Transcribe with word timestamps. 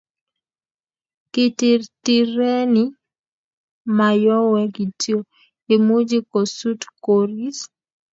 kitirtireni 1.31 2.83
Mayowe 3.97 4.61
kityo, 4.75 5.17
imuchi 5.75 6.19
kosut 6.31 6.81
koris 7.03 7.57